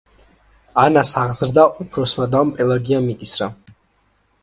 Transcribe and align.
ანას 0.83 1.11
აღზრდა 1.25 1.67
უფროსმა 1.85 2.29
დამ 2.35 2.57
პელაგიამ 2.59 3.15
იკისრა. 3.17 3.55